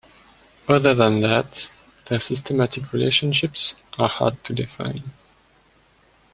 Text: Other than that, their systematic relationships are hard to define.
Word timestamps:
Other 0.67 0.95
than 0.95 1.19
that, 1.19 1.69
their 2.07 2.19
systematic 2.19 2.91
relationships 2.91 3.75
are 3.99 4.09
hard 4.09 4.43
to 4.45 4.53
define. 4.55 5.03